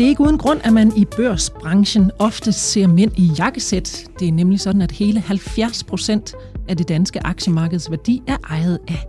[0.00, 4.04] Det er ikke uden grund, at man i børsbranchen ofte ser mænd i jakkesæt.
[4.18, 6.34] Det er nemlig sådan, at hele 70 procent
[6.68, 9.06] af det danske aktiemarkeds værdi er ejet af,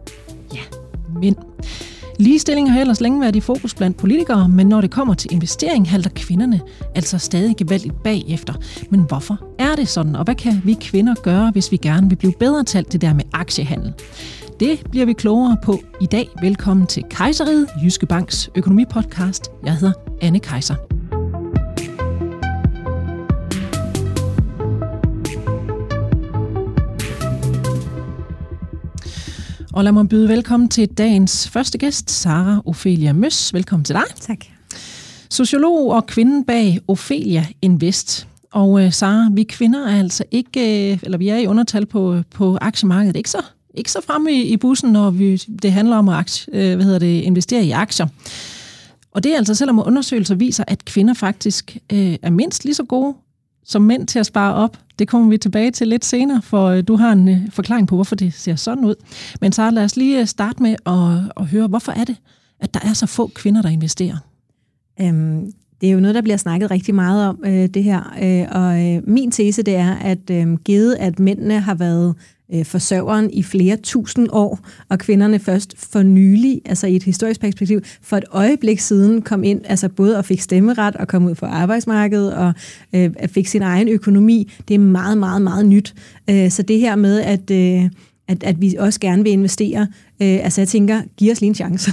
[0.53, 0.59] ja,
[1.19, 1.35] mænd.
[2.19, 5.89] Ligestilling har ellers længe været i fokus blandt politikere, men når det kommer til investering,
[5.89, 6.61] halter kvinderne
[6.95, 8.53] altså stadig gevaldigt bagefter.
[8.89, 12.15] Men hvorfor er det sådan, og hvad kan vi kvinder gøre, hvis vi gerne vil
[12.15, 13.93] blive bedre talt det der med aktiehandel?
[14.61, 16.29] Det bliver vi klogere på i dag.
[16.41, 19.51] Velkommen til Kejseriet, Jyske Banks økonomipodcast.
[19.65, 20.75] Jeg hedder Anne Kejser.
[29.73, 33.53] Og lad mig byde velkommen til dagens første gæst, Sara Ophelia Møs.
[33.53, 34.03] Velkommen til dig.
[34.19, 34.45] Tak.
[35.29, 38.27] Sociolog og kvinden bag Ophelia Invest.
[38.51, 42.21] Og uh, Sara, vi kvinder er altså ikke, uh, eller vi er i undertal på,
[42.35, 43.43] på aktiemarkedet, ikke så,
[43.73, 46.85] ikke så fremme i, i bussen, når vi, det handler om at aktie, øh, hvad
[46.85, 48.07] hedder det, investere i aktier.
[49.11, 52.83] Og det er altså selvom undersøgelser viser, at kvinder faktisk øh, er mindst lige så
[52.83, 53.15] gode
[53.63, 54.77] som mænd til at spare op.
[54.99, 57.95] Det kommer vi tilbage til lidt senere, for øh, du har en øh, forklaring på,
[57.95, 58.95] hvorfor det ser sådan ud.
[59.41, 62.15] Men så lad os lige øh, starte med at, at høre, hvorfor er det,
[62.59, 64.17] at der er så få kvinder, der investerer?
[65.01, 68.13] Øhm, det er jo noget, der bliver snakket rigtig meget om, øh, det her.
[68.23, 72.15] Øh, og øh, min tese det er, at øh, givet at mændene har været
[72.53, 77.41] øh, forsørgeren i flere tusind år, og kvinderne først for nylig, altså i et historisk
[77.41, 81.35] perspektiv, for et øjeblik siden kom ind, altså både og fik stemmeret og kom ud
[81.35, 82.53] på arbejdsmarkedet og
[82.93, 84.51] øh, fik sin egen økonomi.
[84.67, 85.93] Det er meget, meget, meget nyt.
[86.29, 87.51] Øh, så det her med, at...
[87.51, 87.89] Øh,
[88.27, 89.81] at, at vi også gerne vil investere.
[90.21, 91.91] Øh, altså jeg tænker, giv os lige en chance.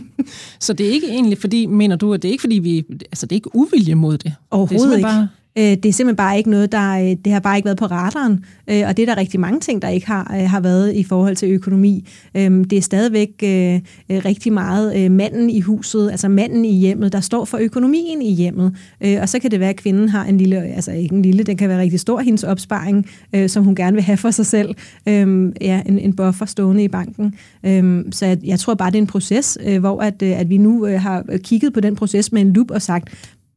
[0.60, 3.26] så det er ikke egentlig fordi, mener du, at det er ikke fordi vi, altså
[3.26, 4.34] det er ikke uvilje mod det?
[4.50, 5.06] Overhovedet det er ikke.
[5.06, 7.78] Bare Øh, det er simpelthen bare ikke noget, der øh, det har bare ikke været
[7.78, 10.60] på radaren, øh, og det er der rigtig mange ting, der ikke har, øh, har
[10.60, 12.08] været i forhold til økonomi.
[12.36, 13.80] Øhm, det er stadigvæk øh, øh,
[14.24, 18.76] rigtig meget manden i huset, altså manden i hjemmet, der står for økonomien i hjemmet,
[19.20, 21.56] og så kan det være, at kvinden har en lille, altså ikke en lille, den
[21.56, 23.06] kan være rigtig stor, hendes opsparing,
[23.46, 24.74] som hun gerne vil have for sig selv,
[25.08, 27.34] øhm, ja, en, en buffer stående i banken.
[27.66, 30.84] Øhm, så jeg, jeg tror bare, det er en proces, hvor at, at vi nu
[30.84, 33.08] har kigget på den proces med en lup og sagt,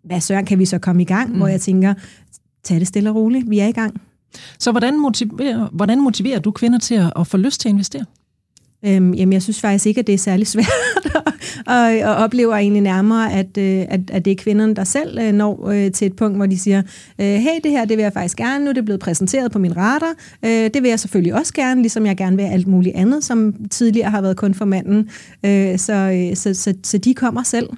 [0.07, 1.31] hvad søren kan vi så komme i gang?
[1.31, 1.37] Mm.
[1.37, 1.93] Hvor jeg tænker,
[2.63, 4.01] tag det stille og roligt, vi er i gang.
[4.59, 8.05] Så hvordan motiverer, hvordan motiverer du kvinder til at, at få lyst til at investere?
[8.85, 10.67] Øhm, jamen, jeg synes faktisk ikke, at det er særlig svært,
[11.75, 15.31] og, og oplever egentlig nærmere, at, øh, at, at det er kvinderne, der selv øh,
[15.33, 16.81] når øh, til et punkt, hvor de siger,
[17.17, 19.77] hey, det her, det vil jeg faktisk gerne, nu er det blevet præsenteret på min
[19.77, 20.13] radar,
[20.43, 24.09] det vil jeg selvfølgelig også gerne, ligesom jeg gerne vil alt muligt andet, som tidligere
[24.09, 25.09] har været kun for manden,
[25.77, 27.69] så, så, så, så de kommer selv.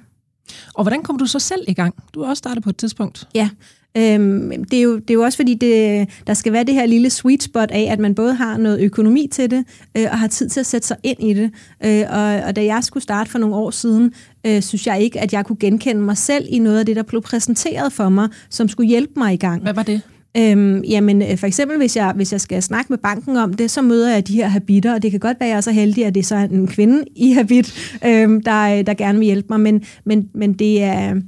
[0.74, 1.94] Og hvordan kom du så selv i gang?
[2.14, 3.28] Du har også startet på et tidspunkt.
[3.34, 3.48] Ja,
[3.96, 6.86] Øhm, det, er jo, det er jo også fordi, det, der skal være det her
[6.86, 9.64] lille sweet spot af, at man både har noget økonomi til det,
[9.96, 11.50] øh, og har tid til at sætte sig ind i det.
[11.84, 14.12] Øh, og, og da jeg skulle starte for nogle år siden,
[14.46, 17.02] øh, synes jeg ikke, at jeg kunne genkende mig selv i noget af det, der
[17.02, 19.62] blev præsenteret for mig, som skulle hjælpe mig i gang.
[19.62, 20.02] Hvad var det?
[20.36, 23.70] Øhm, jamen, øh, for eksempel, hvis jeg, hvis jeg skal snakke med banken om det,
[23.70, 25.70] så møder jeg de her habiter, og det kan godt være, at jeg er så
[25.70, 29.26] heldig, at det er så en kvinde i habit, øhm, der, øh, der gerne vil
[29.26, 31.20] hjælpe mig, men, men, men det er...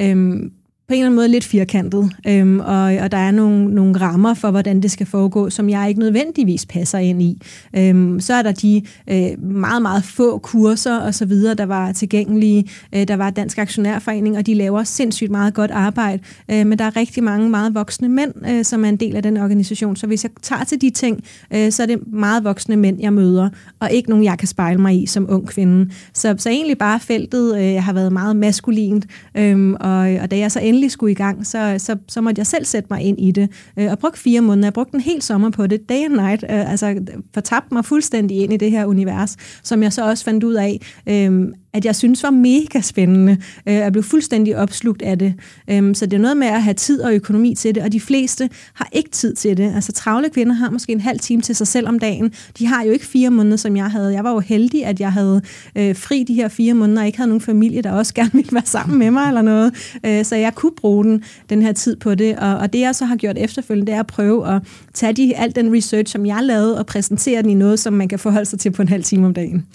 [0.00, 0.52] Øhm,
[0.88, 4.34] på en eller anden måde lidt firkantet, øhm, og, og der er nogle, nogle rammer
[4.34, 7.42] for, hvordan det skal foregå, som jeg ikke nødvendigvis passer ind i.
[7.76, 11.92] Øhm, så er der de øh, meget, meget få kurser og så videre, der var
[11.92, 12.64] tilgængelige.
[12.94, 16.84] Øh, der var Dansk Aktionærforening, og de laver sindssygt meget godt arbejde, øh, men der
[16.84, 19.96] er rigtig mange meget voksne mænd, øh, som er en del af den organisation.
[19.96, 21.24] Så hvis jeg tager til de ting,
[21.54, 23.48] øh, så er det meget voksne mænd, jeg møder,
[23.80, 25.90] og ikke nogen, jeg kan spejle mig i som ung kvinde.
[26.14, 30.52] Så, så egentlig bare feltet øh, har været meget maskulint, øh, og, og da jeg
[30.52, 33.30] så endelig skulle i gang, så, så, så måtte jeg selv sætte mig ind i
[33.30, 33.50] det.
[33.78, 34.66] Øh, og brugte fire måneder.
[34.66, 36.44] Jeg brugte en hel sommer på det, day and night.
[36.50, 37.00] Øh, altså
[37.34, 40.80] fortabte mig fuldstændig ind i det her univers, som jeg så også fandt ud af,
[41.06, 43.36] øh, at jeg synes var mega spændende.
[43.68, 45.34] Øh, jeg blev fuldstændig opslugt af det.
[45.70, 48.00] Øhm, så det er noget med at have tid og økonomi til det, og de
[48.00, 49.74] fleste har ikke tid til det.
[49.74, 52.32] Altså travle kvinder har måske en halv time til sig selv om dagen.
[52.58, 54.12] De har jo ikke fire måneder, som jeg havde.
[54.12, 55.42] Jeg var jo heldig, at jeg havde
[55.76, 58.52] øh, fri de her fire måneder, og ikke havde nogen familie, der også gerne ville
[58.52, 59.98] være sammen med mig eller noget.
[60.06, 62.36] Øh, så jeg kunne bruge den, den her tid på det.
[62.38, 64.62] Og, og det jeg så har gjort efterfølgende, det er at prøve at
[64.94, 68.08] tage de, al den research, som jeg lavede, og præsentere den i noget, som man
[68.08, 69.66] kan forholde sig til på en halv time om dagen.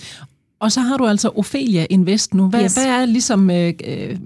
[0.60, 2.48] Og så har du altså Ophelia Invest nu.
[2.48, 2.74] Hvad, yes.
[2.74, 4.18] hvad er ligesom øh, øh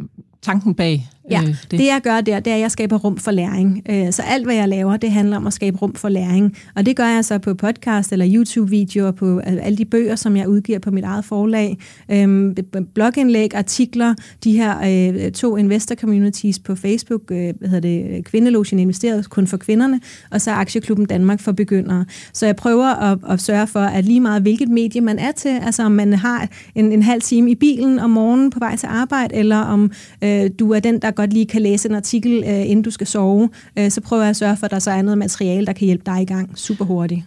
[0.41, 1.71] tanken bag Ja, øh, det.
[1.71, 3.81] det jeg gør der, det er, at jeg skaber rum for læring.
[3.89, 6.57] Øh, så alt, hvad jeg laver, det handler om at skabe rum for læring.
[6.75, 10.47] Og det gør jeg så på podcast eller YouTube-videoer, på alle de bøger, som jeg
[10.47, 11.77] udgiver på mit eget forlag.
[12.11, 12.55] Øh,
[12.93, 14.77] blogindlæg, artikler, de her
[15.13, 20.01] øh, to investor communities på Facebook, øh, hvad hedder det, Kvindelogen investeret kun for kvinderne,
[20.31, 22.05] og så Aktieklubben Danmark for begyndere.
[22.33, 25.59] Så jeg prøver at, at sørge for, at lige meget hvilket medie man er til,
[25.63, 28.87] altså om man har en, en halv time i bilen om morgenen på vej til
[28.87, 29.91] arbejde, eller om
[30.23, 33.07] øh, du er den, der godt lige kan læse en artikel, øh, inden du skal
[33.07, 33.49] sove,
[33.79, 35.85] øh, så prøver jeg at sørge for, at der så er noget materiale, der kan
[35.85, 37.21] hjælpe dig i gang super hurtigt.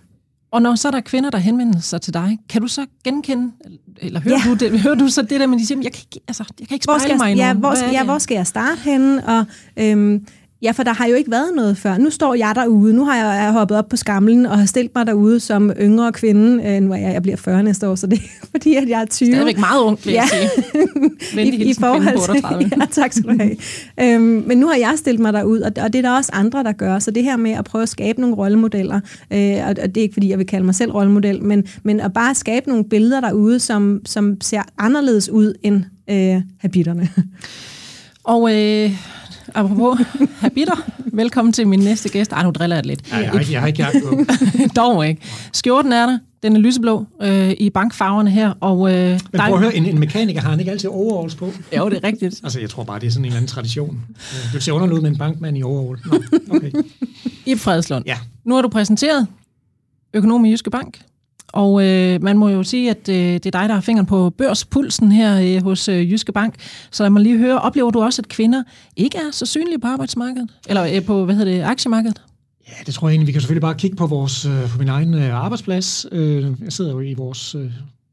[0.51, 3.53] Og når så er der kvinder, der henvender sig til dig, kan du så genkende,
[3.99, 4.51] eller hører, ja.
[4.51, 6.69] du, det, hører du så det der, men de siger, jeg kan ikke, altså, jeg
[6.69, 9.27] kan ikke spejle mig i ja, hvor, skal, ja, hvor skal jeg starte henne?
[9.27, 9.45] Og,
[9.77, 10.27] øhm,
[10.63, 11.99] Ja, for der har jo ikke været noget før.
[11.99, 12.93] Nu står jeg derude.
[12.95, 16.13] Nu har jeg, jeg hoppet op på skamlen og har stillet mig derude som yngre
[16.13, 16.65] kvinde.
[16.65, 19.01] Øh, nu er jeg, jeg bliver 40 næste år, så det er fordi, at jeg
[19.01, 19.33] er 20.
[19.33, 20.23] Stadigvæk meget ung, vil ja.
[20.33, 20.51] jeg
[21.33, 21.45] sige.
[21.47, 23.57] I, i forhold til, ja, tak skal du have.
[24.15, 26.63] øhm, men nu har jeg stillet mig derud, og, og det er der også andre,
[26.63, 26.99] der gør.
[26.99, 29.01] Så det her med at prøve at skabe nogle rollemodeller,
[29.31, 32.01] øh, og, og det er ikke fordi, jeg vil kalde mig selv rollemodel, men, men
[32.01, 37.09] at bare skabe nogle billeder derude, som, som ser anderledes ud end øh, habitterne.
[38.25, 38.91] Og øh,
[39.57, 39.99] apropos
[40.41, 42.33] habiter, velkommen til min næste gæst.
[42.33, 43.11] Ej, nu driller jeg lidt.
[43.11, 44.19] Ja, jeg har ikke, jeg har ikke jagt på.
[44.81, 45.21] Dog ikke.
[45.53, 46.19] Skjorten er der.
[46.43, 48.51] Den er lyseblå øh, i bankfarverne her.
[48.61, 51.53] Og, øh, Men prøv at høre, en, en mekaniker har han ikke altid overalls på?
[51.77, 52.41] Jo, det er rigtigt.
[52.45, 54.01] altså, jeg tror bare, det er sådan en eller anden tradition.
[54.53, 56.01] Du ser underlud med en bankmand i overall.
[56.07, 56.19] Nå,
[56.57, 56.71] okay.
[57.47, 58.05] I Fredslund.
[58.07, 58.17] Ja.
[58.45, 59.27] Nu har du præsenteret
[60.15, 61.01] økonom i Jyske Bank.
[61.53, 64.31] Og øh, man må jo sige, at øh, det er dig, der har fingeren på
[64.31, 66.55] børspulsen her øh, hos øh, Jyske Bank.
[66.91, 68.63] Så lad mig lige høre, oplever du også, at kvinder
[68.97, 70.51] ikke er så synlige på arbejdsmarkedet?
[70.69, 72.23] Eller øh, på, hvad hedder det, aktiemarkedet?
[72.69, 73.27] Ja, det tror jeg egentlig.
[73.27, 76.07] Vi kan selvfølgelig bare kigge på, vores, øh, på min egen øh, arbejdsplads.
[76.13, 77.71] Øh, jeg sidder jo i vores øh,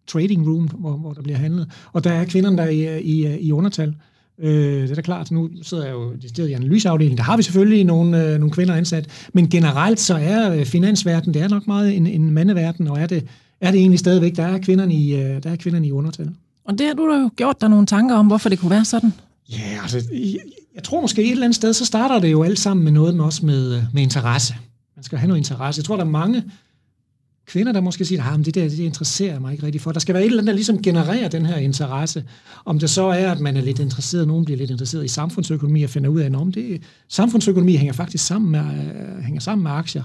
[0.07, 1.71] trading room, hvor, hvor der bliver handlet.
[1.93, 3.95] Og der er kvinderne der i, øh, i, øh, i undertal.
[4.39, 6.13] Øh, det er da klart, nu sidder jeg jo
[6.45, 10.15] i i analyseafdelingen, der har vi selvfølgelig nogle, øh, nogle kvinder ansat, men generelt så
[10.15, 13.25] er øh, finansverden, det er nok meget en, en mandeverden, og er det,
[13.61, 16.29] er det egentlig stadigvæk, der er kvinderne i, øh, der er kvinderne i undertal.
[16.65, 18.85] Og det har du da jo gjort dig nogle tanker om, hvorfor det kunne være
[18.85, 19.13] sådan?
[19.51, 20.39] Ja, altså, jeg,
[20.75, 23.15] jeg tror måske et eller andet sted, så starter det jo alt sammen med noget
[23.15, 24.55] med, også med, med interesse.
[24.95, 25.79] Man skal have noget interesse.
[25.79, 26.43] Jeg tror, der er mange
[27.45, 29.91] kvinder, der måske siger, at ah, det der det interesserer mig ikke rigtig for.
[29.91, 32.23] Der skal være et eller andet, der ligesom genererer den her interesse.
[32.65, 35.83] Om det så er, at man er lidt interesseret, nogen bliver lidt interesseret i samfundsøkonomi
[35.83, 39.71] og finder ud af, om det, samfundsøkonomi hænger faktisk sammen med, øh, hænger sammen med
[39.71, 40.03] aktier.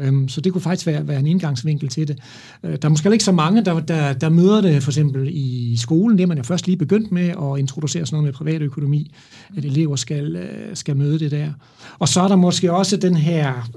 [0.00, 2.18] Øhm, så det kunne faktisk være, være en indgangsvinkel til det.
[2.62, 5.76] Øh, der er måske ikke så mange, der, der, der møder det for eksempel i
[5.76, 6.18] skolen.
[6.18, 9.14] Det er man jo først lige begyndt med at introducere sådan noget med privatøkonomi,
[9.56, 11.52] at elever skal, øh, skal møde det der.
[11.98, 13.68] Og så er der måske også den her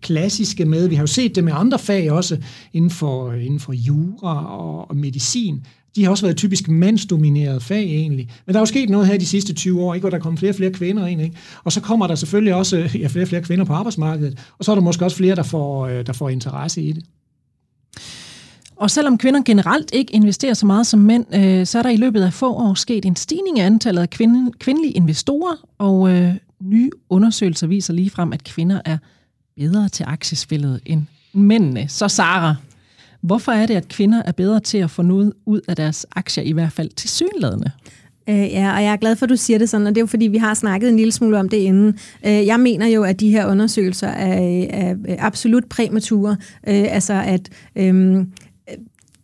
[0.00, 0.88] klassiske med.
[0.88, 2.38] Vi har jo set det med andre fag også,
[2.72, 5.64] inden for, inden for jura og, og medicin.
[5.96, 8.30] De har også været typisk mandsdominerede fag egentlig.
[8.46, 10.02] Men der er jo sket noget her de sidste 20 år, ikke?
[10.02, 11.20] hvor der kommer flere og flere kvinder ind.
[11.22, 11.36] Ikke?
[11.64, 14.38] Og så kommer der selvfølgelig også ja, flere og flere kvinder på arbejdsmarkedet.
[14.58, 17.04] Og så er der måske også flere, der får, øh, der får interesse i det.
[18.76, 21.96] Og selvom kvinder generelt ikke investerer så meget som mænd, øh, så er der i
[21.96, 26.34] løbet af få år sket en stigning i antallet af kvinde, kvindelige investorer, og øh,
[26.62, 28.98] nye undersøgelser viser lige frem, at kvinder er
[29.56, 31.88] bedre til aktiespillet end mændene.
[31.88, 32.54] Så Sara,
[33.20, 36.44] hvorfor er det, at kvinder er bedre til at få noget ud af deres aktier,
[36.44, 37.70] i hvert fald til synlædende?
[38.28, 40.02] Øh, ja, og jeg er glad for, at du siger det sådan, og det er
[40.02, 41.98] jo fordi, vi har snakket en lille smule om det inden.
[42.26, 46.36] Øh, jeg mener jo, at de her undersøgelser er, er absolut præmature.
[46.68, 48.26] Øh, altså at øh,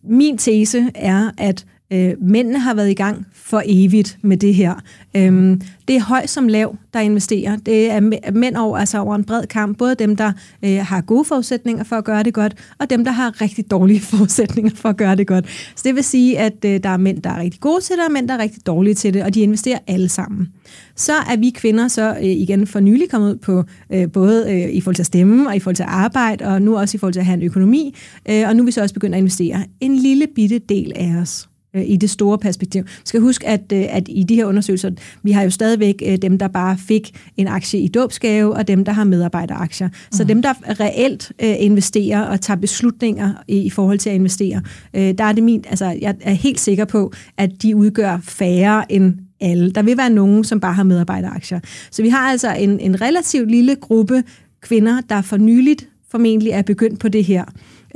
[0.03, 4.75] min tese er, at øh, mændene har været i gang for evigt med det her.
[5.17, 7.57] Øhm, det er høj som lav, der investerer.
[7.57, 9.79] Det er mænd over, altså over en bred kamp.
[9.79, 10.33] Både dem, der
[10.65, 14.01] øh, har gode forudsætninger for at gøre det godt, og dem, der har rigtig dårlige
[14.11, 15.47] forudsætninger for at gøre det godt.
[15.77, 18.05] Så det vil sige, at øh, der er mænd, der er rigtig gode til det,
[18.07, 20.49] og mænd, der er rigtig dårlige til det, og de investerer alle sammen.
[20.97, 24.75] Så er vi kvinder så øh, igen for nylig kommet ud på øh, både øh,
[24.75, 26.99] i forhold til at stemme, og i forhold til at arbejde, og nu også i
[26.99, 27.97] forhold til at have en økonomi,
[28.29, 31.17] øh, og nu er vi så også begyndt at investere en lille bitte del af
[31.21, 32.83] os i det store perspektiv.
[32.85, 34.91] Vi skal huske, at, øh, at i de her undersøgelser,
[35.23, 38.85] vi har jo stadigvæk øh, dem, der bare fik en aktie i dåbsgave, og dem,
[38.85, 39.89] der har medarbejderaktier.
[39.89, 39.95] Mm.
[40.13, 44.63] Så dem, der reelt øh, investerer og tager beslutninger i, forhold til at investere,
[44.95, 48.93] øh, der er det min, altså jeg er helt sikker på, at de udgør færre
[48.93, 49.71] end alle.
[49.71, 51.61] Der vil være nogen, som bare har medarbejderaktier.
[51.91, 54.25] Så vi har altså en, en relativt lille gruppe
[54.61, 57.45] kvinder, der for nyligt formentlig er begyndt på det her.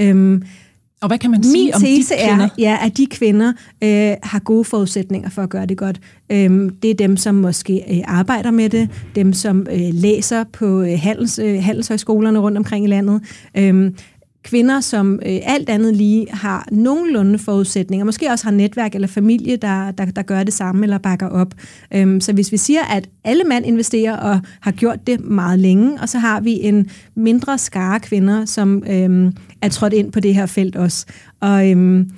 [0.01, 0.43] Øhm,
[1.01, 2.45] og hvad kan man sige Min om tese de kvinder?
[2.45, 3.53] er, ja, at de kvinder
[3.85, 6.01] øh, har gode forudsætninger for at gøre det godt.
[6.33, 10.83] Øhm, det er dem, som måske øh, arbejder med det, dem, som øh, læser på
[10.83, 13.23] øh, handels, øh, handelshøjskolerne rundt omkring i landet.
[13.55, 13.95] Øhm,
[14.47, 19.57] kvinder, som øh, alt andet lige har nogenlunde forudsætninger, måske også har netværk eller familie,
[19.57, 21.55] der, der, der gør det samme eller bakker op.
[21.95, 26.01] Øhm, så hvis vi siger, at alle mænd investerer og har gjort det meget længe,
[26.01, 30.35] og så har vi en mindre skare kvinder, som øhm, er trådt ind på det
[30.35, 31.07] her felt også.
[31.41, 32.11] Og øhm,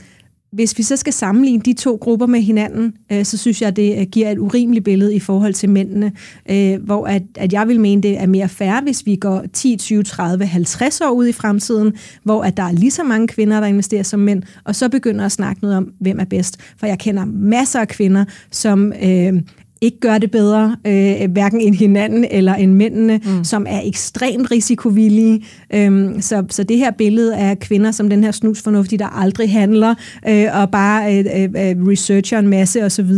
[0.51, 3.99] hvis vi så skal sammenligne de to grupper med hinanden, øh, så synes jeg, det
[3.99, 6.13] øh, giver et urimeligt billede i forhold til mændene,
[6.51, 9.77] øh, hvor at, at jeg vil mene, det er mere fair, hvis vi går 10,
[9.77, 13.61] 20, 30, 50 år ud i fremtiden, hvor at der er lige så mange kvinder,
[13.61, 16.57] der investerer som mænd, og så begynder at snakke noget om, hvem er bedst.
[16.77, 19.43] For jeg kender masser af kvinder, som øh,
[19.81, 23.45] ikke gør det bedre, øh, hverken end hinanden eller end mændene, mm.
[23.45, 25.45] som er ekstremt risikovillige.
[25.75, 29.95] Øhm, så, så det her billede af kvinder som den her snusfornuftige, der aldrig handler,
[30.29, 33.11] øh, og bare øh, øh, øh researcher en masse osv.,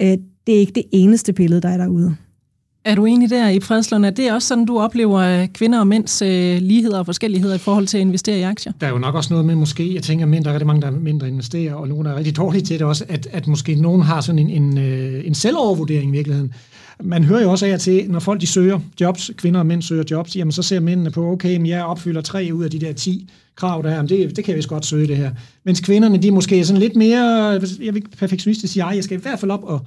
[0.00, 2.16] øh, det er ikke det eneste billede, der er derude.
[2.86, 5.80] Er du enig der i Fredslund, at det er også sådan, du oplever øh, kvinder
[5.80, 8.72] og mænds øh, ligheder og forskelligheder i forhold til at investere i aktier?
[8.80, 10.82] Der er jo nok også noget med måske, jeg tænker, at der er rigtig mange,
[10.82, 13.74] der er mindre investerer, og nogle er rigtig dårlige til det også, at, at måske
[13.74, 16.54] nogen har sådan en, en, øh, en selvovervurdering i virkeligheden.
[17.02, 20.04] Man hører jo også af til, når folk de søger jobs, kvinder og mænd søger
[20.10, 22.92] jobs, jamen så ser mændene på, okay, men jeg opfylder tre ud af de der
[22.92, 25.30] 10 krav, der er, det, det kan jeg vist godt søge det her.
[25.64, 29.22] Mens kvinderne, de er måske sådan lidt mere, jeg vil perfektionistisk sige, jeg skal i
[29.22, 29.80] hvert fald op og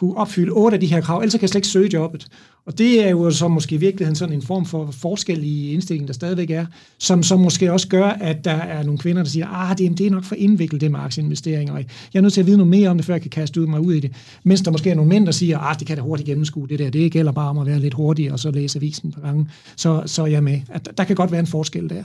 [0.00, 2.26] kunne opfylde otte af de her krav, ellers kan jeg slet ikke søge jobbet.
[2.66, 6.06] Og det er jo så måske i virkeligheden sådan en form for forskel i indstillingen,
[6.06, 6.66] der stadigvæk er,
[6.98, 10.06] som så måske også gør, at der er nogle kvinder, der siger, ah, det, det
[10.06, 11.78] er nok for indviklet det med aktieinvesteringer, og
[12.14, 13.66] jeg er nødt til at vide noget mere om det, før jeg kan kaste ud
[13.66, 14.12] mig ud i det.
[14.44, 16.78] Mens der måske er nogle mænd, der siger, ah, det kan da hurtigt gennemskue det
[16.78, 19.50] der, det gælder bare om at være lidt hurtig, og så læse avisen på gangen.
[19.76, 20.60] Så, så er jeg med.
[20.68, 22.02] At der kan godt være en forskel der.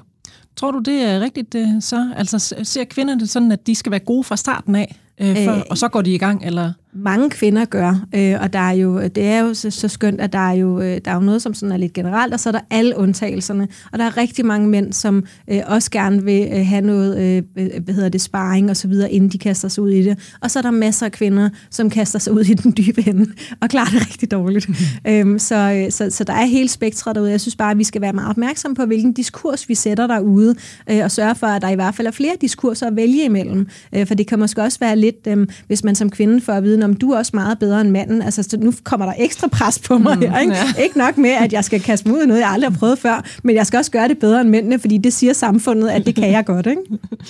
[0.55, 2.13] Tror du, det er rigtigt så?
[2.15, 5.61] Altså ser kvinderne sådan, at de skal være gode fra starten af, øh, for, øh,
[5.69, 6.73] og så går de i gang, eller?
[6.95, 10.33] Mange kvinder gør, øh, og der er jo, det er jo så, så skønt, at
[10.33, 12.49] der er jo, øh, der er jo noget, som sådan er lidt generelt, og så
[12.49, 16.49] er der alle undtagelserne, og der er rigtig mange mænd, som øh, også gerne vil
[16.53, 17.43] øh, have noget, øh,
[17.83, 20.51] hvad hedder det, sparring og så videre, inden de kaster sig ud i det, og
[20.51, 23.69] så er der masser af kvinder, som kaster sig ud i den dybe ende, og
[23.69, 24.69] klarer det rigtig dårligt.
[24.69, 24.75] Mm.
[25.11, 27.31] øhm, så, øh, så, så der er hele spektret derude.
[27.31, 30.55] Jeg synes bare, at vi skal være meget opmærksom på, hvilken diskurs vi sætter derude,
[30.89, 33.67] øh, og sørge for, at der i hvert fald er flere diskurser at vælge imellem,
[33.95, 36.63] øh, for det kan måske også være lidt, øh, hvis man som kvinde får at
[36.63, 38.21] vide, om du er også meget bedre end manden.
[38.21, 40.39] Altså, så nu kommer der ekstra pres på mig mm, her.
[40.39, 40.53] Ikke?
[40.53, 40.83] Ja.
[40.83, 42.99] ikke nok med, at jeg skal kaste mig ud i noget, jeg aldrig har prøvet
[42.99, 46.05] før, men jeg skal også gøre det bedre end mændene, fordi det siger samfundet, at
[46.05, 46.67] det kan jeg godt.
[46.67, 46.81] Ikke?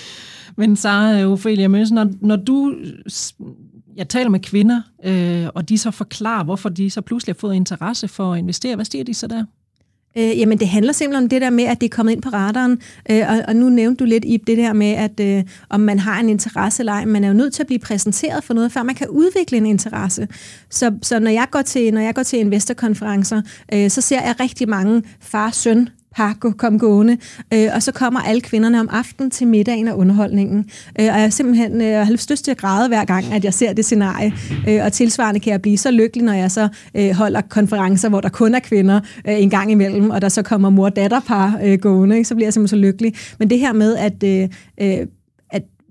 [0.57, 2.75] men så, Ophelia Mønsen, når, når du
[3.95, 7.55] jeg taler med kvinder, øh, og de så forklarer, hvorfor de så pludselig har fået
[7.55, 8.75] interesse for at investere.
[8.75, 9.45] Hvad siger de så der?
[10.17, 12.29] Øh, jamen, det handler simpelthen om det der med, at det er kommet ind på
[12.29, 12.81] radaren.
[13.11, 15.99] Øh, og, og nu nævnte du lidt i det der med, at øh, om man
[15.99, 17.05] har en interesse eller ej.
[17.05, 19.65] Man er jo nødt til at blive præsenteret for noget, før man kan udvikle en
[19.65, 20.27] interesse.
[20.69, 23.41] Så, så når jeg går til, når jeg går til investorkonferencer,
[23.73, 27.17] øh, så ser jeg rigtig mange far-søn par kom gående,
[27.53, 30.65] øh, og så kommer alle kvinderne om aftenen til middagen og underholdningen.
[30.99, 33.73] Øh, og jeg simpelthen øh, har lyst til at græde hver gang, at jeg ser
[33.73, 34.33] det scenarie.
[34.67, 38.21] Øh, og tilsvarende kan jeg blive så lykkelig, når jeg så øh, holder konferencer, hvor
[38.21, 42.15] der kun er kvinder øh, en gang imellem, og der så kommer mor-datterpar øh, gående,
[42.15, 42.27] ikke?
[42.27, 43.13] så bliver jeg simpelthen så lykkelig.
[43.39, 44.49] Men det her med, at øh,
[44.81, 45.07] øh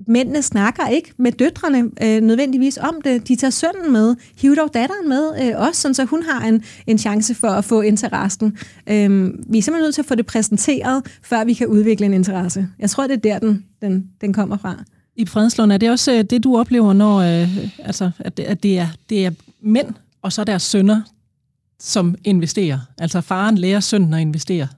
[0.07, 3.29] mændene snakker ikke med døtrene øh, nødvendigvis om det.
[3.29, 6.65] De tager sønnen med, hiver dog datteren med øh, også, sådan så hun har en,
[6.87, 8.59] en chance for at få interessen.
[8.87, 12.15] Øh, vi er simpelthen nødt til at få det præsenteret, før vi kan udvikle en
[12.15, 12.69] interesse.
[12.79, 14.85] Jeg tror, det er der, den, den, den kommer fra.
[15.17, 18.63] I Fredslund, er det også øh, det, du oplever, når øh, altså, at, det, at
[18.63, 19.31] det, er, det er
[19.61, 19.89] mænd,
[20.23, 21.01] og så deres sønner,
[21.81, 22.79] som investerer?
[22.99, 24.69] Altså faren lærer sønnen at investere,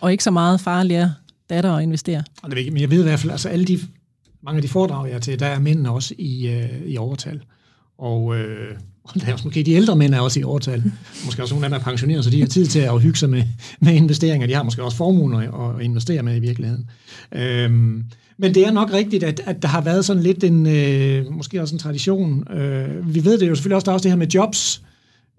[0.00, 1.10] og ikke så meget far lærer
[1.50, 2.22] datter at investere?
[2.48, 3.80] Men jeg ved i hvert fald, altså alle de
[4.42, 7.40] mange af de foredrag, jeg er til, der er mændene også i, øh, i overtal.
[7.98, 10.82] Og, øh, og der er også måske de ældre mænd er også i overtal.
[11.24, 13.30] Måske også nogle af dem er pensioneret, så de har tid til at hygge sig
[13.30, 13.42] med,
[13.80, 14.46] med investeringer.
[14.46, 16.90] De har måske også formuer at, at investere med i virkeligheden.
[17.32, 18.04] Øhm,
[18.38, 21.60] men det er nok rigtigt, at, at der har været sådan lidt en, øh, måske
[21.60, 22.52] også en tradition.
[22.52, 24.82] Øh, vi ved det jo selvfølgelig også, der er også det her med jobs,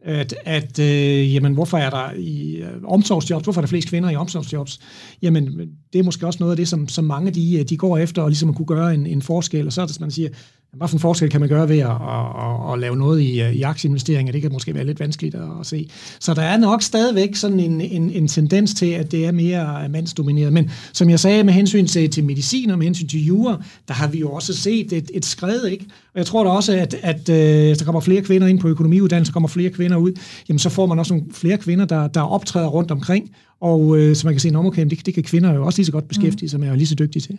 [0.03, 4.09] at, at øh, jamen, hvorfor er der i øh, omsorgsjobs, hvorfor er der flest kvinder
[4.09, 4.79] i omsorgsjobs?
[5.21, 5.45] Jamen,
[5.93, 8.21] det er måske også noget af det, som, som mange de, øh, de går efter,
[8.21, 10.29] og ligesom at kunne gøre en, en forskel, og så er det, man siger,
[10.73, 13.41] hvad for en forskel kan man gøre ved at, at, at, at lave noget i,
[13.41, 14.31] øh, i aktieinvesteringer?
[14.31, 15.89] Det kan måske være lidt vanskeligt at, at se.
[16.19, 19.83] Så der er nok stadigvæk sådan en, en, en tendens til, at det er mere
[19.83, 20.53] øh, mandsdomineret.
[20.53, 23.93] Men som jeg sagde, med hensyn til, til medicin og med hensyn til jura, der
[23.93, 25.85] har vi jo også set et, et skred, ikke?
[26.13, 28.67] Og jeg tror da også, at, at, at øh, der kommer flere kvinder ind på
[28.67, 30.11] økonomiuddannelse, kommer flere kvinder ud,
[30.49, 34.15] jamen så får man også nogle flere kvinder, der, der optræder rundt omkring, og øh,
[34.15, 36.07] så man kan se, at okay, det, det kan kvinder jo også lige så godt
[36.07, 37.37] beskæftige sig med, og lige så dygtige til.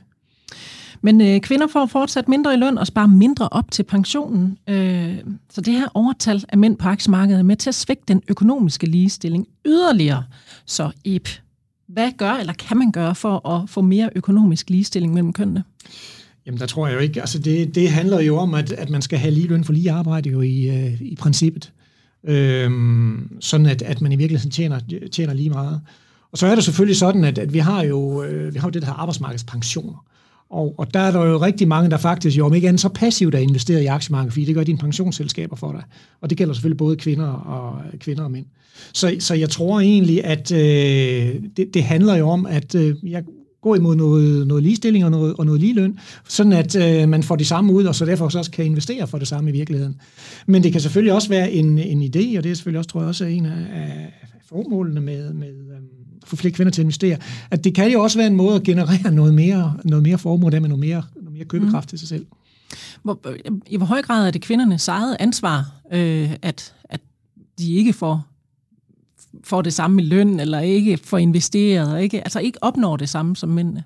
[1.03, 4.59] Men øh, kvinder får fortsat mindre i løn og sparer mindre op til pensionen.
[4.69, 5.17] Øh,
[5.51, 8.87] så det her overtal af mænd på aktiemarkedet er med til at svække den økonomiske
[8.87, 10.25] ligestilling yderligere.
[10.67, 11.29] Så Ip,
[11.89, 15.65] hvad gør eller kan man gøre for at få mere økonomisk ligestilling mellem kønnene?
[16.47, 17.21] Jamen, der tror jeg jo ikke.
[17.21, 19.91] Altså, det, det handler jo om, at, at man skal have lige løn for lige
[19.91, 21.73] arbejde jo i, øh, i princippet.
[22.25, 24.81] Øhm, sådan at, at man i virkeligheden tjener,
[25.13, 25.81] tjener lige meget.
[26.33, 28.71] Og så er det selvfølgelig sådan, at, at vi har jo øh, vi har jo
[28.71, 30.05] det, der hedder arbejdsmarkedspensioner.
[30.51, 32.89] Og, og der er der jo rigtig mange, der faktisk jo om ikke andet så
[32.89, 35.83] passivt er investeret i aktiemarkedet, fordi det gør dine pensionsselskaber for dig.
[36.21, 38.47] Og det gælder selvfølgelig både kvinder og, øh, kvinder og mænd.
[38.93, 43.25] Så, så jeg tror egentlig, at øh, det, det handler jo om, at øh, jeg
[43.63, 47.37] går imod noget, noget ligestilling og noget, og noget ligeløn, sådan at øh, man får
[47.37, 50.01] det samme ud, og så derfor også kan investere for det samme i virkeligheden.
[50.47, 53.01] Men det kan selvfølgelig også være en, en idé, og det er selvfølgelig også, tror
[53.01, 54.13] jeg, også en af, af
[54.49, 56.00] formålene med, med øh,
[56.31, 57.17] få flere kvinder til at investere,
[57.51, 60.51] at det kan jo også være en måde at generere noget mere, noget mere formue,
[60.51, 61.89] der med noget mere, noget mere købekraft mm.
[61.89, 62.27] til sig selv.
[63.03, 63.21] Hvor,
[63.67, 67.01] I hvor høj grad er det kvindernes eget ansvar, øh, at, at
[67.59, 68.27] de ikke får,
[69.45, 73.37] får det samme i løn, eller ikke får investeret, ikke, altså ikke opnår det samme
[73.37, 73.85] som mændene?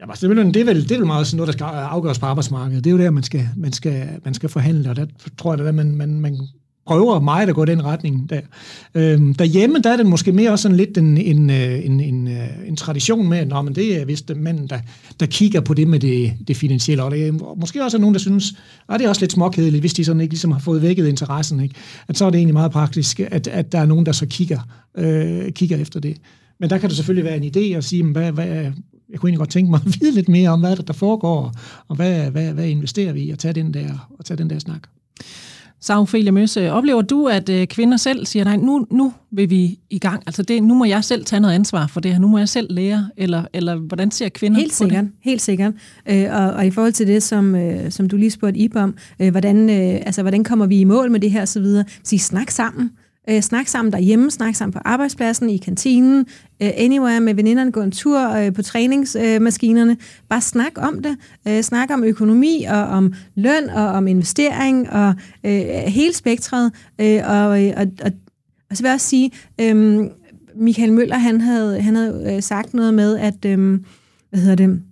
[0.00, 1.52] Ja, altså, det, er vel, det, er vel, det er vel meget sådan noget, der
[1.52, 2.84] skal afgøres på arbejdsmarkedet.
[2.84, 5.06] Det er jo der, man skal, man skal, man skal forhandle, og der
[5.38, 6.48] tror jeg, at man, man, man
[6.88, 8.40] prøver meget at gå den retning der.
[8.94, 12.28] Øhm, derhjemme, der er det måske mere også sådan lidt en, en, øh, en, en,
[12.28, 14.78] øh, en tradition med, at men det er vist manden, der,
[15.20, 17.02] der kigger på det med det, det finansielle.
[17.02, 18.54] Og det er måske også nogen, der synes,
[18.88, 21.60] at det er også lidt småkedeligt, hvis de sådan ikke ligesom har fået vækket interessen.
[21.60, 21.74] Ikke?
[22.08, 24.60] At så er det egentlig meget praktisk, at, at der er nogen, der så kigger,
[24.98, 26.16] øh, kigger efter det.
[26.60, 29.38] Men der kan det selvfølgelig være en idé at sige, hvad, hvad, jeg kunne egentlig
[29.38, 31.54] godt tænke mig at vide lidt mere om, hvad der, der foregår,
[31.88, 34.58] og hvad, hvad, hvad investerer vi i at tage den der, og tage den der
[34.58, 34.82] snak.
[35.80, 39.78] Så Ophelia Møsse, oplever du, at øh, kvinder selv siger, nej, nu, nu vil vi
[39.90, 42.28] i gang, altså det, nu må jeg selv tage noget ansvar for det her, nu
[42.28, 45.12] må jeg selv lære, eller, eller hvordan ser kvinder helt på sikkert, det?
[45.20, 45.72] Helt sikkert,
[46.08, 48.96] øh, og, og i forhold til det, som, øh, som du lige spurgte Ib om,
[49.20, 52.18] øh, hvordan, øh, altså, hvordan kommer vi i mål med det her osv., så, så
[52.18, 52.90] snak sammen,
[53.30, 56.26] Øh, snak sammen derhjemme, snak sammen på arbejdspladsen, i kantinen,
[56.62, 59.96] øh, anywhere med veninderne, gå en tur øh, på træningsmaskinerne.
[60.28, 61.16] Bare snak om det.
[61.48, 65.52] Øh, snak om økonomi og om løn og om investering og øh,
[65.86, 66.72] hele spektret.
[67.00, 68.12] Øh, og, øh, og, og,
[68.70, 69.30] og så vil jeg også sige,
[69.60, 70.06] øh,
[70.56, 73.80] Michael Møller, han havde, han havde øh, sagt noget med, at, øh,
[74.30, 74.82] hvad hedder det,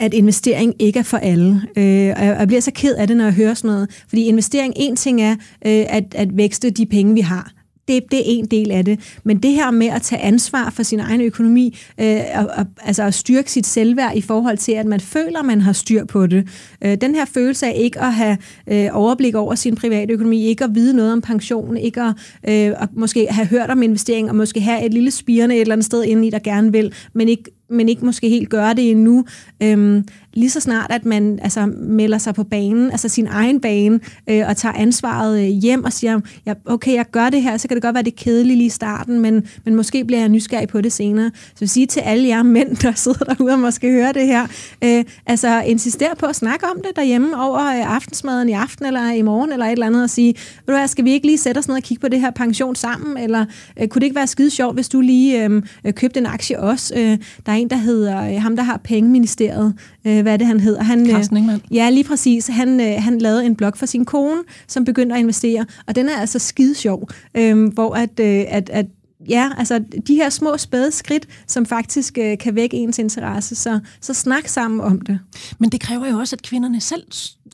[0.00, 1.62] at investering ikke er for alle.
[1.76, 4.04] Øh, og jeg bliver så ked af det, når jeg hører sådan noget.
[4.08, 5.32] Fordi investering, en ting er
[5.66, 7.52] øh, at, at vækste de penge, vi har.
[7.88, 9.18] Det, det er en del af det.
[9.24, 13.02] Men det her med at tage ansvar for sin egen økonomi, øh, og, og, altså
[13.02, 16.48] at styrke sit selvværd i forhold til, at man føler, man har styr på det.
[16.84, 20.64] Øh, den her følelse af ikke at have øh, overblik over sin private økonomi, ikke
[20.64, 22.14] at vide noget om pension, ikke at,
[22.48, 25.74] øh, at måske have hørt om investering, og måske have et lille spirende et eller
[25.74, 28.90] andet sted inde i, der gerne vil, men ikke men ikke måske helt gøre det
[28.90, 29.24] endnu.
[29.62, 34.00] Øhm, lige så snart, at man altså, melder sig på banen, altså sin egen bane,
[34.30, 37.68] øh, og tager ansvaret øh, hjem og siger, ja, okay, jeg gør det her, så
[37.68, 40.28] kan det godt være, det er kedeligt lige i starten, men, men måske bliver jeg
[40.28, 41.30] nysgerrig på det senere.
[41.34, 44.26] Så jeg vil sige til alle jer mænd, der sidder derude og måske hører det
[44.26, 44.46] her,
[44.84, 49.10] øh, altså insister på at snakke om det derhjemme over øh, aftensmaden i aften eller
[49.12, 50.34] i morgen eller et eller andet, og sige,
[50.66, 52.30] ved du hvad, skal vi ikke lige sætte os ned og kigge på det her
[52.30, 53.44] pension sammen, eller
[53.80, 56.60] øh, kunne det ikke være skide sjovt, hvis du lige øhm, øh, købte en aktie
[56.60, 56.94] også?
[56.96, 59.74] Øh, der er en, der hedder, øh, ham der har pengeministeriet,
[60.06, 60.82] øh, hvad er det, han hedder?
[60.82, 61.24] Han, øh,
[61.70, 62.46] Ja, lige præcis.
[62.46, 66.08] Han, øh, han lavede en blog for sin kone, som begyndte at investere, og den
[66.08, 68.86] er altså skide sjov, øh, hvor at, øh, at, at
[69.28, 73.80] ja, altså de her små spæde skridt, som faktisk øh, kan vække ens interesse, så,
[74.00, 75.18] så snak sammen om det.
[75.58, 77.02] Men det kræver jo også, at kvinderne selv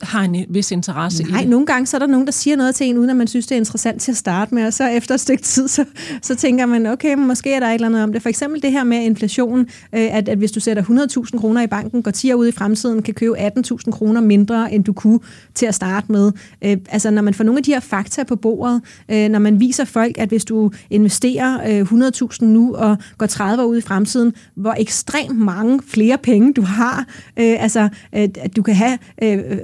[0.01, 1.49] har en vis interesse Nej, i det.
[1.49, 3.47] nogle gange så er der nogen, der siger noget til en, uden at man synes,
[3.47, 5.85] det er interessant til at starte med, og så efter et stykke tid, så,
[6.21, 8.21] så tænker man, okay, måske er der et eller andet om det.
[8.21, 11.67] For eksempel det her med inflationen, øh, at, at hvis du sætter 100.000 kroner i
[11.67, 15.19] banken, går 10 år ud i fremtiden, kan købe 18.000 kroner mindre, end du kunne
[15.53, 16.31] til at starte med.
[16.61, 18.81] Øh, altså, når man får nogle af de her fakta på bordet,
[19.11, 23.67] øh, når man viser folk, at hvis du investerer 100.000 nu og går 30 år
[23.67, 27.05] ud i fremtiden, hvor ekstremt mange flere penge du har,
[27.37, 28.97] altså, at du kan have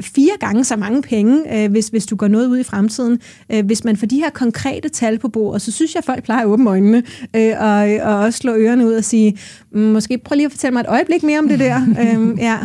[0.01, 3.19] fire fire gange så mange penge, øh, hvis, hvis du går noget ud i fremtiden.
[3.51, 6.23] Øh, hvis man får de her konkrete tal på bordet, så synes jeg, at folk
[6.23, 7.03] plejer at åbne øjnene
[7.36, 9.38] øh, og, og også slå ørerne ud og sige,
[9.71, 11.81] mm, måske prøv lige at fortælle mig et øjeblik mere om det der.
[12.01, 12.57] øh, ja.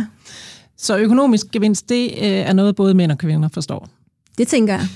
[0.77, 3.89] Så økonomisk gevinst, det øh, er noget, både mænd og kvinder forstår?
[4.37, 4.87] Det tænker jeg.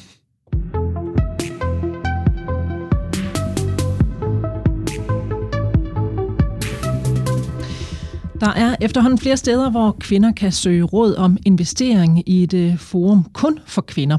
[8.39, 12.78] Der er efterhånden flere steder, hvor kvinder kan søge råd om investering i et øh,
[12.78, 14.17] forum kun for kvinder.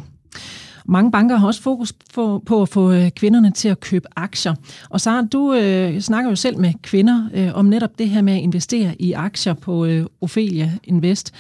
[0.87, 4.55] Mange banker har også fokus på, på at få øh, kvinderne til at købe aktier.
[4.91, 8.33] Og Sara, du øh, snakker jo selv med kvinder øh, om netop det her med
[8.33, 11.35] at investere i aktier på øh, Ophelia Invest.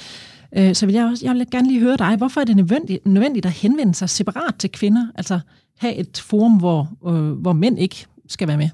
[0.56, 3.06] Øh, så vil jeg, også, jeg vil gerne lige høre dig, hvorfor er det nødvendigt,
[3.06, 5.06] nødvendigt at henvende sig separat til kvinder?
[5.14, 5.40] Altså
[5.78, 8.68] have et forum, hvor, øh, hvor mænd ikke skal være med?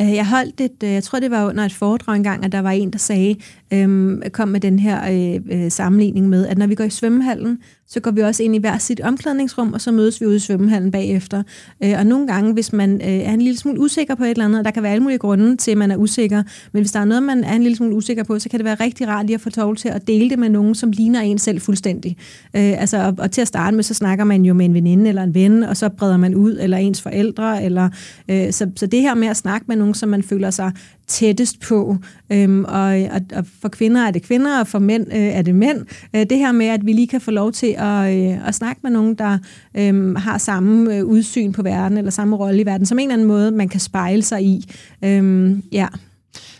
[0.00, 2.60] Øh, jeg holdt et, øh, jeg tror det var under et foredrag engang, at der
[2.60, 3.36] var en, der sagde,
[3.72, 7.58] øhm, kom med den her øh, øh, sammenligning med, at når vi går i svømmehallen,
[7.86, 10.38] så går vi også ind i hver sit omklædningsrum, og så mødes vi ude i
[10.38, 11.42] svømmehallen bagefter.
[11.84, 14.44] Øh, og nogle gange, hvis man øh, er en lille smule usikker på et eller
[14.44, 17.00] andet, der kan være alle mulige grunde til, at man er usikker, men hvis der
[17.00, 19.26] er noget, man er en lille smule usikker på, så kan det være rigtig rart
[19.26, 22.16] lige at få tov til at dele det med nogen, som ligner en selv fuldstændig.
[22.56, 25.08] Øh, altså, og, og til at starte med, så snakker man jo med en veninde
[25.08, 27.88] eller en ven, og så breder man ud, eller ens forældre, eller,
[28.28, 30.72] øh, så, så det her med at snakke med nogen, som man føler sig
[31.06, 31.96] tættest på.
[32.32, 35.54] Øhm, og, og, og for kvinder er det kvinder, og for mænd øh, er det
[35.54, 35.86] mænd.
[36.16, 38.80] Øh, det her med, at vi lige kan få lov til at, øh, at snakke
[38.82, 39.38] med nogen, der
[39.76, 43.14] øh, har samme øh, udsyn på verden, eller samme rolle i verden, som en eller
[43.14, 44.64] anden måde, man kan spejle sig i.
[45.04, 45.86] Øh, ja.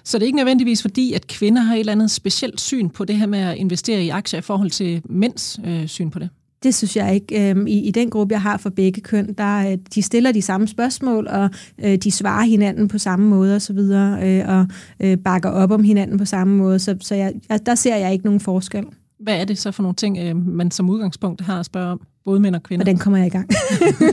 [0.05, 3.05] Så det er ikke nødvendigvis fordi, at kvinder har et eller andet specielt syn på
[3.05, 6.29] det her med at investere i aktier i forhold til mænds øh, syn på det?
[6.65, 7.51] Det synes jeg ikke.
[7.51, 10.43] Øhm, I, I den gruppe, jeg har for begge køn, der øh, de stiller de
[10.43, 11.51] samme spørgsmål, og
[11.85, 14.67] øh, de svarer hinanden på samme måde osv., og, øh, og
[15.01, 16.79] øh, bakker op om hinanden på samme måde.
[16.79, 17.33] Så, så jeg,
[17.67, 18.85] der ser jeg ikke nogen forskel.
[19.21, 22.01] Hvad er det så for nogle ting, øh, man som udgangspunkt har at spørge om?
[22.25, 22.85] Både mænd og kvinder.
[22.85, 23.49] Hvordan kommer jeg i gang?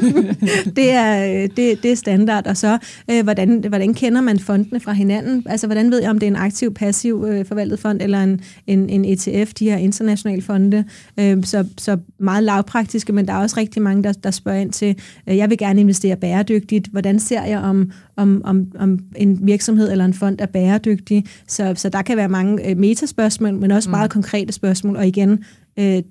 [0.77, 2.47] det, er, det, det er standard.
[2.47, 2.77] Og så,
[3.11, 5.43] øh, hvordan, hvordan kender man fondene fra hinanden?
[5.45, 8.41] Altså, hvordan ved jeg, om det er en aktiv, passiv øh, forvaltet fond, eller en,
[8.67, 10.83] en, en ETF, de her internationale fonde?
[11.19, 14.71] Øh, så, så meget lavpraktiske, men der er også rigtig mange, der, der spørger ind
[14.71, 14.95] til,
[15.29, 16.87] øh, jeg vil gerne investere bæredygtigt.
[16.87, 21.25] Hvordan ser jeg, om, om, om, om en virksomhed eller en fond er bæredygtig?
[21.47, 23.91] Så, så der kan være mange øh, metaspørgsmål, men også mm.
[23.91, 24.95] meget konkrete spørgsmål.
[24.95, 25.43] Og igen,
[25.79, 26.01] øh,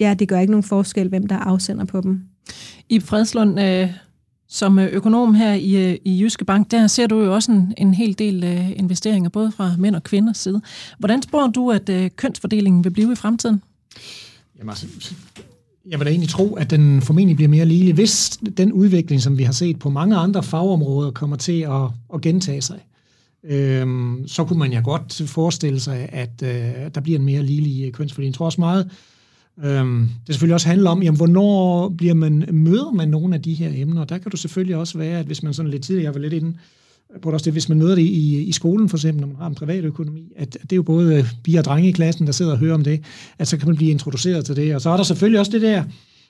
[0.00, 2.20] ja, det gør ikke nogen forskel, hvem der afsender på dem.
[2.88, 3.90] I Fredslund, øh,
[4.48, 7.94] som økonom her i, øh, i Jyske Bank, der ser du jo også en, en
[7.94, 10.60] hel del øh, investeringer, både fra mænd og kvinders side.
[10.98, 13.62] Hvordan spår du, at øh, kønsfordelingen vil blive i fremtiden?
[14.58, 14.86] Jamen, altså,
[15.88, 19.38] jeg vil da egentlig tro, at den formentlig bliver mere ligelig, hvis den udvikling, som
[19.38, 22.80] vi har set på mange andre fagområder, kommer til at, at gentage sig.
[23.44, 27.92] Øhm, så kunne man ja godt forestille sig, at øh, der bliver en mere ligelig
[27.92, 28.32] kønsfordeling.
[28.32, 28.90] Jeg tror også meget,
[29.64, 33.54] Øhm, det selvfølgelig også handler om, jamen, hvornår bliver man, møder man nogle af de
[33.54, 34.04] her emner?
[34.04, 36.32] Der kan du selvfølgelig også være, at hvis man sådan lidt tidligere, jeg var lidt
[36.32, 36.54] inde
[37.22, 39.36] på det også det, hvis man møder det i, i skolen for eksempel, når man
[39.36, 42.32] har en privat økonomi, at det er jo både piger og drenge i klassen, der
[42.32, 43.00] sidder og hører om det,
[43.38, 44.74] at så kan man blive introduceret til det.
[44.74, 45.84] Og så er der selvfølgelig også det der,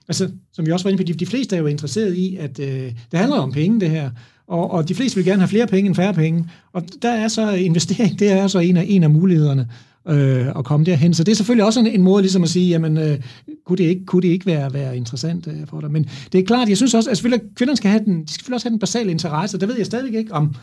[0.09, 2.59] altså, som vi også var inde på, de, de fleste er jo interesseret i, at
[2.59, 4.11] øh, det handler om penge, det her.
[4.49, 6.49] Og, og de fleste vil gerne have flere penge end færre penge.
[6.73, 9.69] Og der er så investering, det er så en af, en af mulighederne
[10.09, 11.15] øh, at komme derhen.
[11.15, 13.19] Så det er selvfølgelig også en, en måde ligesom at sige, jamen, øh,
[13.67, 15.91] kunne det ikke, kunne det ikke være, være interessant øh, for dig?
[15.91, 18.35] Men det er klart, jeg synes også, at selvfølgelig, kvinderne skal have den, de skal
[18.35, 19.59] selvfølgelig også have den basale interesse.
[19.59, 20.55] Der ved jeg stadig ikke om,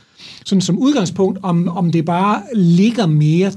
[0.45, 3.51] sådan som udgangspunkt, om, om det bare ligger mere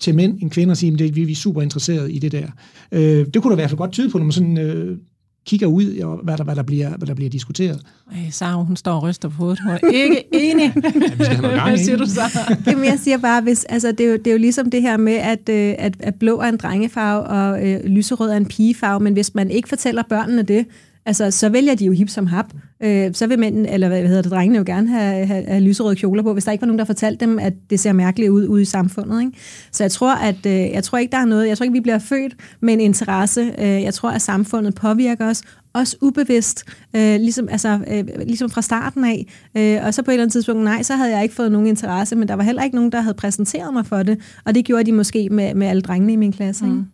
[0.00, 2.46] til mænd end kvinder at sige, at vi, vi er super interesserede i det der.
[2.92, 4.98] Øh, det kunne da i hvert fald godt tyde på, når man sådan øh,
[5.46, 7.80] kigger ud, og hvad der, hvad der, bliver, hvad der bliver diskuteret.
[8.12, 9.60] Ej, Sarah, hun står og ryster på hovedet.
[9.60, 10.72] Hun er ikke enig.
[11.20, 12.20] ja, hvad siger du så?
[12.66, 14.96] Jamen, jeg siger bare, hvis, altså, det, er jo, det er jo ligesom det her
[14.96, 19.00] med, at, øh, at, at blå er en drengefarve, og øh, lyserød er en pigefarve,
[19.00, 20.66] men hvis man ikke fortæller børnene det,
[21.06, 22.46] altså, så vælger de jo hip som hap.
[22.82, 25.96] Øh, så vil mænden, eller hvad hedder det, drengene jo gerne have, have, have lyserøde
[25.96, 28.46] kjoler på, hvis der ikke var nogen, der fortalte dem, at det ser mærkeligt ud
[28.46, 29.20] ude i samfundet.
[29.20, 29.32] Ikke?
[29.72, 31.80] Så jeg tror, at øh, jeg tror ikke, der er noget, jeg tror ikke, vi
[31.80, 33.54] bliver født med en interesse.
[33.58, 35.42] Øh, jeg tror, at samfundet påvirker os,
[35.74, 36.64] også ubevidst,
[36.96, 39.26] øh, ligesom, altså, øh, ligesom fra starten af.
[39.56, 41.66] Øh, og så på et eller andet tidspunkt, nej, så havde jeg ikke fået nogen
[41.66, 44.18] interesse, men der var heller ikke nogen, der havde præsenteret mig for det.
[44.44, 46.64] Og det gjorde de måske med, med alle drengene i min klasse.
[46.64, 46.76] Ikke?
[46.76, 46.86] Mm.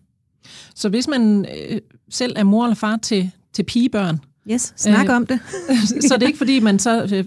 [0.74, 4.20] Så hvis man øh, selv er mor eller far til, til pigebørn,
[4.50, 5.40] Yes, snak øh, om det.
[6.08, 7.24] så det er ikke fordi, man så øh,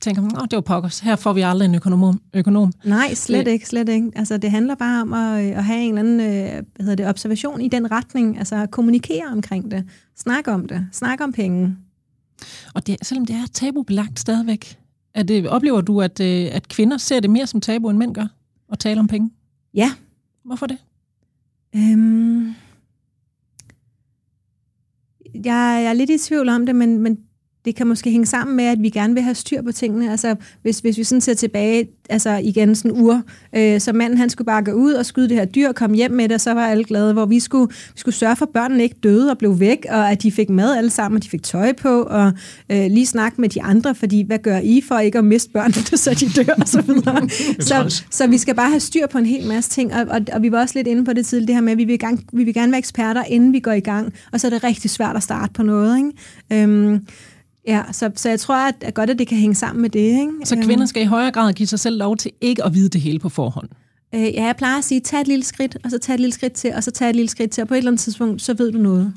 [0.00, 2.20] tænker, at det var pokkers, her får vi aldrig en økonom.
[2.34, 2.72] økonom.
[2.84, 4.10] Nej, slet ikke, slet ikke.
[4.16, 6.94] Altså, det handler bare om at, øh, at have en eller anden øh, hvad hedder
[6.94, 9.84] det, observation i den retning, altså at kommunikere omkring det,
[10.16, 11.76] snak om det, snak om penge.
[12.74, 14.78] Og det, selvom det er tabubelagt stadigvæk,
[15.14, 18.26] er det, oplever du, at, at kvinder ser det mere som tabu, end mænd gør,
[18.72, 19.30] at tale om penge?
[19.74, 19.92] Ja.
[20.44, 20.78] Hvorfor det?
[21.76, 22.54] Øhm,
[25.34, 27.18] jeg, jeg er lidt i tvivl om det, men, men
[27.64, 30.10] det kan måske hænge sammen med, at vi gerne vil have styr på tingene.
[30.10, 33.22] Altså, hvis, hvis vi sådan ser tilbage, altså igen sådan ur,
[33.56, 35.96] øh, så manden han skulle bare gå ud og skyde det her dyr og komme
[35.96, 38.46] hjem med det, og så var alle glade, hvor vi skulle, vi skulle sørge for,
[38.46, 41.22] at børnene ikke døde og blev væk, og at de fik mad alle sammen, og
[41.22, 42.32] de fik tøj på, og
[42.70, 45.98] øh, lige snakke med de andre, fordi hvad gør I for ikke at miste børnene,
[45.98, 47.28] så de dør, og så videre.
[47.68, 50.42] så, så vi skal bare have styr på en hel masse ting, og, og, og
[50.42, 52.24] vi var også lidt inde på det tidligere, det her med, at vi vil, gang,
[52.32, 54.90] vi vil gerne være eksperter, inden vi går i gang, og så er det rigtig
[54.90, 55.96] svært at starte på noget.
[55.96, 56.62] Ikke?
[56.62, 57.06] Øhm,
[57.66, 60.00] Ja, så, så jeg tror at, at godt, at det kan hænge sammen med det.
[60.00, 60.30] Ikke?
[60.44, 63.00] Så kvinder skal i højere grad give sig selv lov til ikke at vide det
[63.00, 63.68] hele på forhånd?
[64.14, 66.32] Øh, ja, jeg plejer at sige, tag et lille skridt, og så tag et lille
[66.32, 68.42] skridt til, og så tag et lille skridt til, og på et eller andet tidspunkt,
[68.42, 69.14] så ved du noget.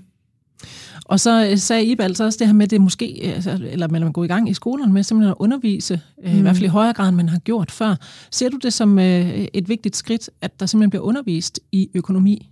[1.06, 3.88] Og så øh, sagde Ibe altså også det her med, at det måske, altså, eller
[3.88, 6.38] man gå i gang i skolerne med simpelthen at undervise, mm.
[6.38, 7.96] i hvert fald i højere grad, end man har gjort før.
[8.32, 12.50] Ser du det som øh, et vigtigt skridt, at der simpelthen bliver undervist i økonomi?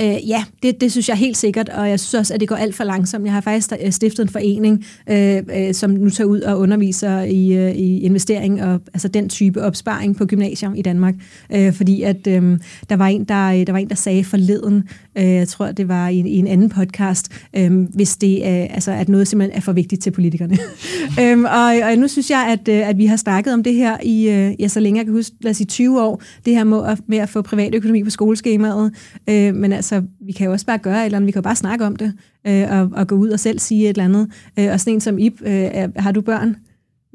[0.00, 2.56] Øh, ja, det, det synes jeg helt sikkert, og jeg synes også, at det går
[2.56, 3.24] alt for langsomt.
[3.24, 7.20] Jeg har faktisk øh, stiftet en forening, øh, øh, som nu tager ud og underviser
[7.20, 11.14] i, øh, i investering og altså den type opsparing på gymnasium i Danmark.
[11.54, 14.88] Øh, fordi at øh, der, var en, der, øh, der var en, der sagde forleden,
[15.18, 18.92] øh, jeg tror, det var i, i en anden podcast, øh, hvis det er, altså,
[18.92, 20.58] at noget simpelthen er for vigtigt til politikerne.
[21.20, 24.28] øh, og, og nu synes jeg, at, at vi har snakket om det her i,
[24.28, 26.86] øh, ja, så længe jeg kan huske, lad os sige 20 år, det her med
[26.86, 28.92] at, med at få privatøkonomi på skoleskemaet.
[29.28, 29.83] Øh, men altså,
[30.20, 31.96] vi kan jo også bare gøre et eller andet, vi kan jo bare snakke om
[31.96, 32.12] det,
[32.46, 34.30] øh, og, og gå ud og selv sige et eller andet.
[34.58, 36.56] Øh, og sådan en som Ip, øh, har du børn?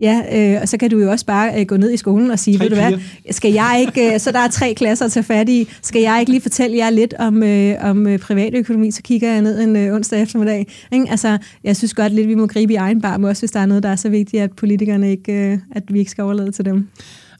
[0.02, 2.40] Ja, øh, og så kan du jo også bare øh, gå ned i skolen og
[2.40, 3.00] sige, tre ved du hvad,
[3.32, 6.18] skal jeg ikke, øh, så der er tre klasser at tage fat i, skal jeg
[6.20, 9.76] ikke lige fortælle jer lidt om, øh, om øh, privatøkonomi, så kigger jeg ned en
[9.76, 10.68] øh, onsdag eftermiddag.
[10.92, 11.06] Ikke?
[11.10, 13.66] Altså, jeg synes godt lidt, vi må gribe i egen barm, også hvis der er
[13.66, 16.66] noget, der er så vigtigt, at politikerne ikke, øh, at vi ikke skal overlade til
[16.66, 16.88] dem.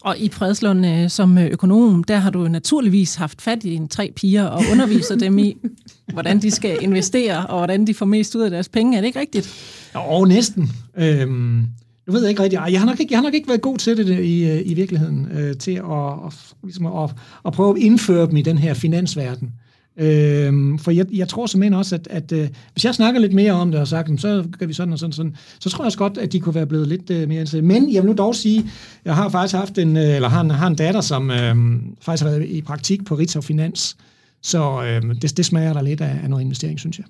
[0.02, 3.88] Og i Fredslund øh, som øh, økonom, der har du naturligvis haft fat i en
[3.88, 5.58] tre piger og underviser dem i,
[6.14, 8.98] hvordan de skal investere, og hvordan de får mest ud af deres penge.
[8.98, 9.50] Er det ikke rigtigt?
[9.96, 10.70] Jo, næsten.
[10.98, 11.66] Øhm,
[12.08, 12.62] nu ved jeg ikke rigtigt.
[12.72, 14.62] Jeg har nok ikke, jeg har nok ikke været god til det øh, i, øh,
[14.66, 16.34] i virkeligheden, øh, til at, at,
[16.64, 17.10] ligesom at,
[17.46, 19.52] at prøve at indføre dem i den her finansverden.
[20.00, 23.52] Øhm, for jeg, jeg tror simpelthen også, at, at øh, hvis jeg snakker lidt mere
[23.52, 25.98] om det og sagt, så gør vi sådan og sådan, sådan så tror jeg også
[25.98, 27.64] godt, at de kunne være blevet lidt øh, mere interesseret.
[27.64, 28.70] Men jeg vil nu dog sige,
[29.06, 31.56] jeg har faktisk haft en, øh, eller har en, har en datter, som øh,
[32.02, 33.98] faktisk har været i praktik på Ritzau Finans,
[34.44, 37.06] så øh, det, det smager der lidt af, af noget investering, synes jeg.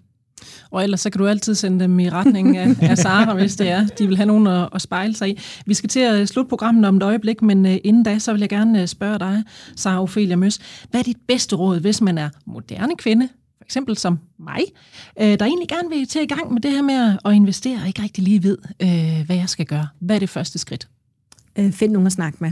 [0.71, 3.69] Og ellers så kan du altid sende dem i retning af, af Sara, hvis det
[3.69, 3.87] er.
[3.87, 5.39] De vil have nogen at, at spejle sig i.
[5.65, 8.39] Vi skal til at slutte programmet om et øjeblik, men øh, inden da, så vil
[8.39, 9.43] jeg gerne øh, spørge dig,
[9.75, 10.59] Sara Ophelia Møs.
[10.89, 14.61] Hvad er dit bedste råd, hvis man er moderne kvinde, for eksempel som mig,
[15.21, 17.87] øh, der egentlig gerne vil til i gang med det her med at investere, og
[17.87, 18.57] ikke rigtig lige ved,
[19.25, 19.87] hvad jeg skal gøre?
[19.99, 20.87] Hvad er det første skridt?
[21.71, 22.51] Find nogen at snakke med.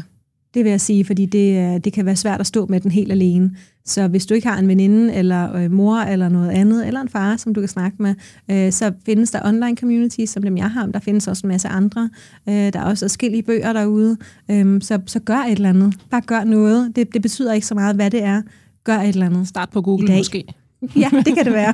[0.54, 3.12] Det vil jeg sige, fordi det, det kan være svært at stå med den helt
[3.12, 3.52] alene.
[3.88, 7.10] Så hvis du ikke har en veninde, eller øh, mor, eller noget andet, eller en
[7.10, 8.16] far, som du kan snakke med,
[8.52, 11.68] øh, så findes der online communities, som dem jeg har, der findes også en masse
[11.68, 12.10] andre.
[12.50, 14.18] Øh, der er også forskellige bøger derude.
[14.52, 15.94] Øh, så, så gør et eller andet.
[16.10, 16.96] Bare gør noget.
[16.96, 18.42] Det, det betyder ikke så meget, hvad det er.
[18.84, 19.48] Gør et eller andet.
[19.48, 20.44] Start på Google måske.
[20.96, 21.74] ja, det kan det være.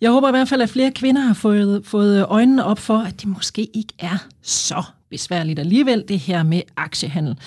[0.00, 3.20] Jeg håber i hvert fald, at flere kvinder har fået, fået øjnene op for, at
[3.20, 7.38] det måske ikke er så besværligt alligevel, det her med aktiehandel.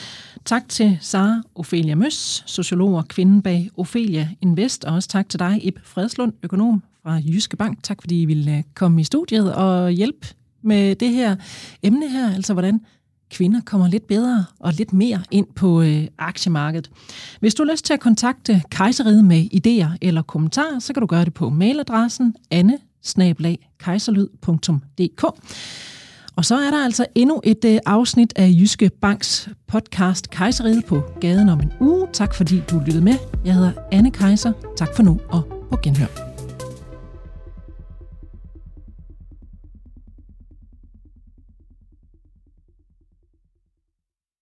[0.46, 5.40] Tak til Sara Ophelia Møs, sociolog og kvinde bag Ophelia Invest, og også tak til
[5.40, 7.84] dig, Ib Fredslund, økonom fra Jyske Bank.
[7.84, 10.28] Tak fordi I ville øh, komme i studiet og hjælpe
[10.62, 11.36] med det her
[11.84, 12.82] emne her, altså hvordan
[13.32, 16.92] kvinder kommer lidt bedre og lidt mere ind på øh, aktiemarkedet.
[17.40, 21.08] Hvis du har lyst til at kontakte Kejseriet med idéer eller kommentarer, så kan du
[21.08, 22.78] gøre det på mailadressen anne
[26.36, 31.04] og så er der altså endnu et øh, afsnit af Jyske Banks podcast Kejseriet på
[31.22, 32.08] gaden om en uge.
[32.14, 33.16] Tak fordi du lyttede med.
[33.46, 34.52] Jeg hedder Anne Kejser.
[34.78, 36.33] Tak for nu og på genhør.